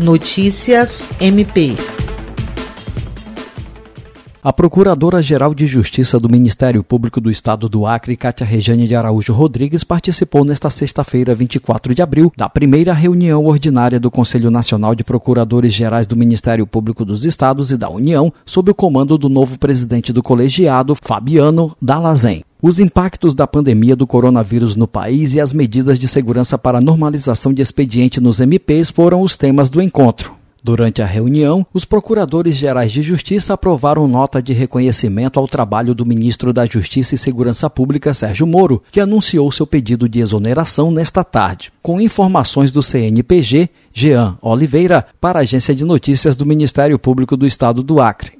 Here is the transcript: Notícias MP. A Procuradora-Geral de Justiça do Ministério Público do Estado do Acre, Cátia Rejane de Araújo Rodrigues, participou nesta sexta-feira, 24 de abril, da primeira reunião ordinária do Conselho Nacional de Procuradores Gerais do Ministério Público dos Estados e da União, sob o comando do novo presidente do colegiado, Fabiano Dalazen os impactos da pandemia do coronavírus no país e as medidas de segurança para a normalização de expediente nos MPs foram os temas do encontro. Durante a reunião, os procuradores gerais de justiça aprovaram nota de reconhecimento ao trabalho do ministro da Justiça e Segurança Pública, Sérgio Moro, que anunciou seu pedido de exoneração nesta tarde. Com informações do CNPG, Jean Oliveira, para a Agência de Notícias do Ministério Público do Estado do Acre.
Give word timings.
Notícias 0.00 1.06
MP. 1.20 1.76
A 4.42 4.52
Procuradora-Geral 4.52 5.54
de 5.54 5.68
Justiça 5.68 6.18
do 6.18 6.28
Ministério 6.28 6.82
Público 6.82 7.20
do 7.20 7.30
Estado 7.30 7.68
do 7.68 7.86
Acre, 7.86 8.16
Cátia 8.16 8.44
Rejane 8.44 8.88
de 8.88 8.96
Araújo 8.96 9.32
Rodrigues, 9.32 9.84
participou 9.84 10.44
nesta 10.44 10.68
sexta-feira, 10.68 11.32
24 11.32 11.94
de 11.94 12.02
abril, 12.02 12.32
da 12.36 12.48
primeira 12.48 12.92
reunião 12.92 13.44
ordinária 13.44 14.00
do 14.00 14.10
Conselho 14.10 14.50
Nacional 14.50 14.96
de 14.96 15.04
Procuradores 15.04 15.72
Gerais 15.72 16.08
do 16.08 16.16
Ministério 16.16 16.66
Público 16.66 17.04
dos 17.04 17.24
Estados 17.24 17.70
e 17.70 17.76
da 17.76 17.88
União, 17.88 18.32
sob 18.44 18.72
o 18.72 18.74
comando 18.74 19.16
do 19.16 19.28
novo 19.28 19.56
presidente 19.60 20.12
do 20.12 20.24
colegiado, 20.24 20.96
Fabiano 21.00 21.74
Dalazen 21.80 22.42
os 22.66 22.78
impactos 22.78 23.34
da 23.34 23.46
pandemia 23.46 23.94
do 23.94 24.06
coronavírus 24.06 24.74
no 24.74 24.88
país 24.88 25.34
e 25.34 25.40
as 25.40 25.52
medidas 25.52 25.98
de 25.98 26.08
segurança 26.08 26.56
para 26.56 26.78
a 26.78 26.80
normalização 26.80 27.52
de 27.52 27.60
expediente 27.60 28.22
nos 28.22 28.40
MPs 28.40 28.88
foram 28.88 29.20
os 29.20 29.36
temas 29.36 29.68
do 29.68 29.82
encontro. 29.82 30.34
Durante 30.62 31.02
a 31.02 31.06
reunião, 31.06 31.66
os 31.74 31.84
procuradores 31.84 32.56
gerais 32.56 32.90
de 32.90 33.02
justiça 33.02 33.52
aprovaram 33.52 34.08
nota 34.08 34.42
de 34.42 34.54
reconhecimento 34.54 35.38
ao 35.38 35.46
trabalho 35.46 35.94
do 35.94 36.06
ministro 36.06 36.54
da 36.54 36.64
Justiça 36.64 37.14
e 37.14 37.18
Segurança 37.18 37.68
Pública, 37.68 38.14
Sérgio 38.14 38.46
Moro, 38.46 38.82
que 38.90 38.98
anunciou 38.98 39.52
seu 39.52 39.66
pedido 39.66 40.08
de 40.08 40.20
exoneração 40.20 40.90
nesta 40.90 41.22
tarde. 41.22 41.70
Com 41.82 42.00
informações 42.00 42.72
do 42.72 42.82
CNPG, 42.82 43.68
Jean 43.92 44.38
Oliveira, 44.40 45.04
para 45.20 45.40
a 45.40 45.42
Agência 45.42 45.74
de 45.74 45.84
Notícias 45.84 46.34
do 46.34 46.46
Ministério 46.46 46.98
Público 46.98 47.36
do 47.36 47.46
Estado 47.46 47.82
do 47.82 48.00
Acre. 48.00 48.32